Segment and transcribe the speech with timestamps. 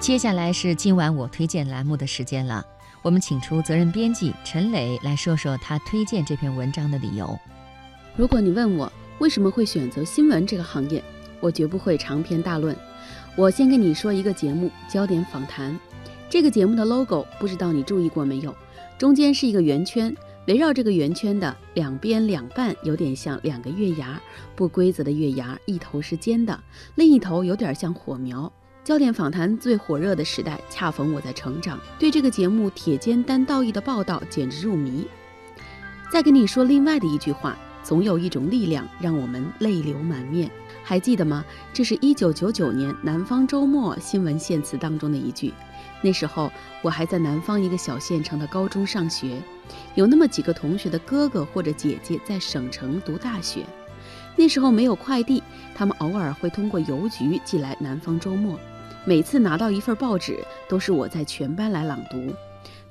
[0.00, 2.64] 接下来是今晚我推荐栏目的时间了。
[3.02, 7.36] 我们请出责任编辑陈磊来说说他推荐这篇文章的理由。
[8.16, 11.02] 如果你问我为什么会选择新闻这个行业，
[11.40, 12.76] 我绝不会长篇大论。
[13.34, 15.72] 我先跟你说一个节目《焦点访谈》。
[16.30, 18.54] 这个节目的 logo 不知道你注意过没有？
[18.98, 20.14] 中间是一个圆圈，
[20.46, 24.20] 围绕这个圆圈的两边两半有点像两个月牙，
[24.54, 26.58] 不规则的月牙，一头是尖的，
[26.94, 28.50] 另一头有点像火苗。
[28.88, 35.06] 焦点访谈最火热的时代，恰逢我在成长，对这个节目铁肩担道义的报道简直入迷。
[36.10, 40.50] 再跟你说另外的一句话：总有一种力量让我们泪流满面。
[40.82, 41.44] 还记得吗？
[41.70, 45.52] 这是一九九九年《南方周末》新闻献词当中的一句。
[46.00, 46.50] 那时候
[46.80, 49.42] 我还在南方一个小县城的高中上学，
[49.96, 53.66] 有那么几个同学的哥哥或者姐姐在省城读大学。
[54.34, 55.42] 那时候没有快递，
[55.74, 58.54] 他们偶尔会通过邮局寄来《南方周末》。
[59.08, 62.30] 每次拿到一份报纸，都是我在全班来朗读。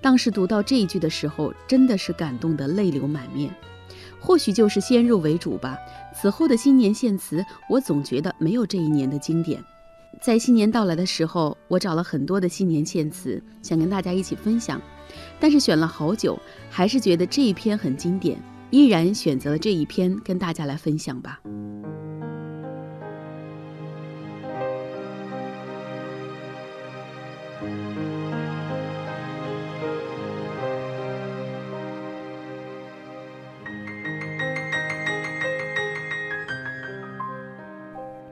[0.00, 3.54] 当时读到这一句的时候，真的是感动得泪流满面。
[4.18, 5.76] 或许就是先入为主吧。
[6.14, 9.62] 此后的新年献词，我总觉得没有这一年的经典。
[10.18, 14.80] 在新年到来的时候，我找了很多的新年献词，想跟大家一起分享。
[15.38, 21.38] 但是选了好久，还是觉得这一篇很经典，依然选择了这一篇跟大家来分享吧。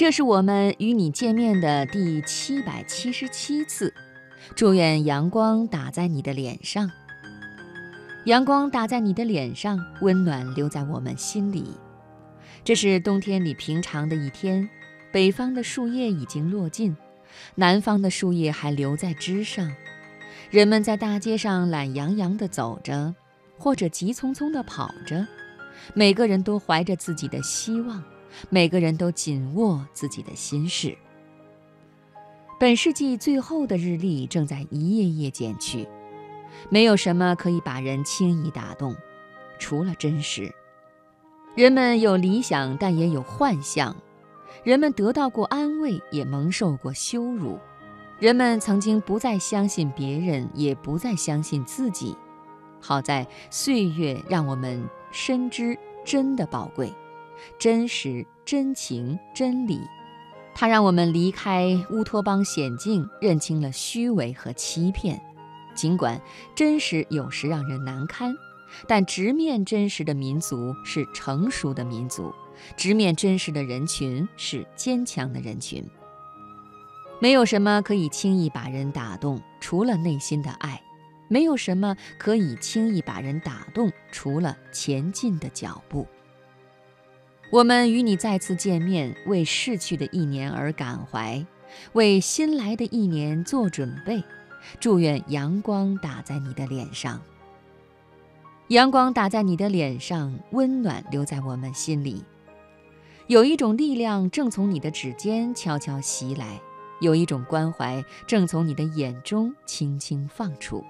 [0.00, 3.92] 这是我们与你见面的第七百七十七次。
[4.56, 6.90] 祝愿阳光打在你的脸上，
[8.24, 11.76] 阳光打在你的脸上，温暖留在我们心里。
[12.64, 14.66] 这是冬天里平常的一天，
[15.12, 16.96] 北方的树叶已经落尽，
[17.54, 19.70] 南方的树叶还留在枝上。
[20.48, 23.14] 人们在大街上懒洋洋地走着，
[23.58, 25.26] 或者急匆匆地跑着，
[25.92, 28.02] 每个人都怀着自己的希望。
[28.48, 30.96] 每个人都紧握自己的心事。
[32.58, 35.88] 本世纪最后的日历正在一页页减去，
[36.68, 38.94] 没有什么可以把人轻易打动，
[39.58, 40.52] 除了真实。
[41.56, 43.94] 人们有理想，但也有幻象；
[44.62, 47.58] 人们得到过安慰，也蒙受过羞辱；
[48.18, 52.14] 人们曾经不再相信别人，也不再相信自己。
[52.78, 56.92] 好在岁月让我们深知真的宝贵。
[57.58, 59.80] 真实、真情、真理，
[60.54, 65.20] 它让我们离开乌托邦险境，认清了虚伪和欺骗。
[65.74, 66.20] 尽管
[66.54, 68.34] 真实有时让人难堪，
[68.86, 72.34] 但直面真实的民族是成熟的民族，
[72.76, 75.84] 直面真实的人群是坚强的人群。
[77.20, 80.80] 没有什么可以轻易把人打动，除了内心的爱；
[81.28, 86.06] 没有什么可以轻易把人打动，除了前进的脚步。
[87.50, 91.44] 我们与你再次见面，为逝去的一年而感怀，
[91.94, 94.22] 为新来的一年做准备。
[94.78, 97.20] 祝愿阳光打在你的脸上，
[98.68, 102.22] 阳光打在你的脸上，温暖留在我们心里。
[103.26, 106.60] 有一种力量正从你的指尖悄悄袭来，
[107.00, 110.84] 有一种关怀正从你的眼中轻轻放出。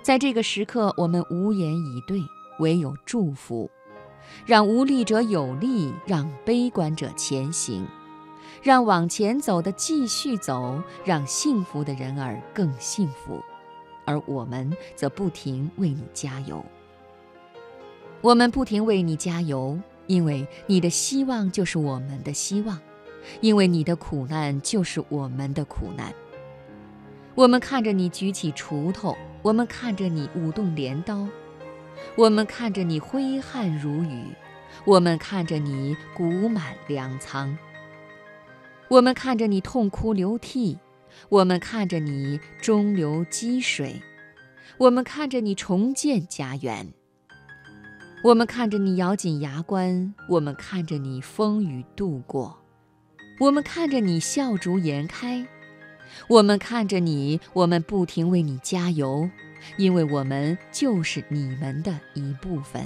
[0.00, 2.18] 在这个时刻，我们无言以对，
[2.60, 3.70] 唯有祝福。
[4.46, 7.86] 让无力者有力，让悲观者前行，
[8.62, 13.42] 让往前走的继续走，让幸福的人儿更幸福，
[14.04, 16.64] 而我们则不停为你加油。
[18.20, 22.78] 我们不停为你加油，因为你的希望就是我们的希望，
[23.40, 26.12] 因为你的苦难就是我们的苦难。
[27.34, 31.28] 我们看着你举起锄头，我们看着你舞动镰刀。
[32.16, 34.24] 我们看着你挥汗如雨，
[34.84, 37.56] 我们看着你谷满粮仓，
[38.88, 40.78] 我们看着你痛哭流涕，
[41.28, 44.02] 我们看着你中流击水，
[44.78, 46.92] 我们看着你重建家园，
[48.24, 52.58] 我们看着你咬紧牙关，我们看着你风雨度过，
[53.40, 55.46] 我们看着你笑逐颜开，
[56.28, 59.30] 我们看着你，我们不停为你加油。
[59.76, 62.82] 因为我们就是你们的一部分。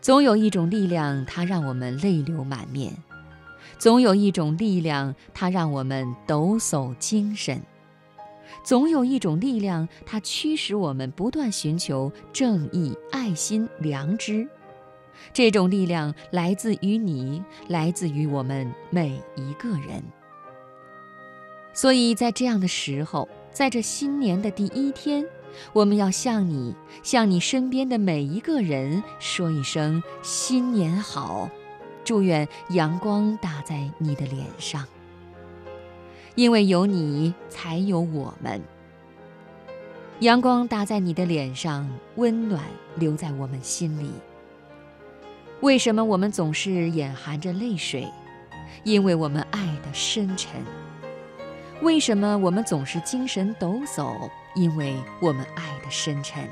[0.00, 2.92] 总有一种力量，它让我们泪流满面；
[3.78, 7.58] 总有一种力量，它让我们抖擞精神；
[8.62, 14.48] 总有一种力量，它驱使我们不断寻求正义、爱心、良知。
[15.32, 20.02] 这种力量来自于你，来自于我们每一个人。
[21.74, 23.28] 所以在这样的时候，
[23.58, 25.26] 在这新年的第一天，
[25.72, 31.50] 我们要向你，向你身边的每一个人说一声新年好，
[32.04, 34.86] 祝愿阳光打在你的脸上，
[36.36, 38.62] 因为有你才有我们。
[40.20, 42.62] 阳光打在你的脸上，温暖
[42.94, 44.12] 留在我们心里。
[45.62, 48.06] 为什么我们总是眼含着泪水？
[48.84, 50.48] 因为我们爱的深沉。
[51.80, 54.28] 为什么我们总是精神抖擞？
[54.54, 56.42] 因为我们爱得深沉。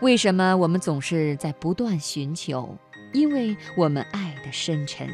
[0.00, 2.76] 为什么我们总是在不断寻求？
[3.12, 5.08] 因为我们爱得深沉。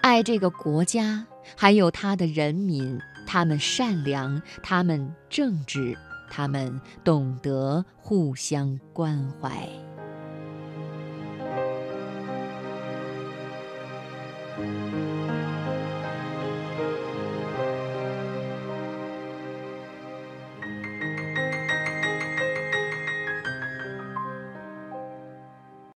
[0.00, 1.26] 爱这个国家
[1.56, 5.96] 还有他的人民他们善良他们正直
[6.30, 9.68] 他们懂得互相关怀。